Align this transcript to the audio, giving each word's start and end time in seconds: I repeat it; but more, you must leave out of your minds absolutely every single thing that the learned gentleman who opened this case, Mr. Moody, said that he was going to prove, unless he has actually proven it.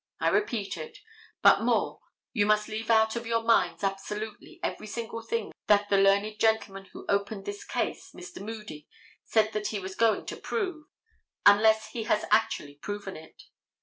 I 0.19 0.29
repeat 0.29 0.77
it; 0.77 0.97
but 1.43 1.61
more, 1.61 1.99
you 2.33 2.47
must 2.47 2.67
leave 2.67 2.89
out 2.89 3.15
of 3.15 3.27
your 3.27 3.43
minds 3.43 3.83
absolutely 3.83 4.59
every 4.63 4.87
single 4.87 5.21
thing 5.21 5.51
that 5.67 5.89
the 5.89 5.97
learned 5.99 6.39
gentleman 6.39 6.85
who 6.85 7.05
opened 7.07 7.45
this 7.45 7.63
case, 7.63 8.11
Mr. 8.11 8.41
Moody, 8.41 8.87
said 9.25 9.53
that 9.53 9.67
he 9.67 9.77
was 9.79 9.93
going 9.93 10.25
to 10.25 10.37
prove, 10.37 10.87
unless 11.45 11.89
he 11.89 12.05
has 12.05 12.25
actually 12.31 12.73
proven 12.77 13.15
it. 13.15 13.43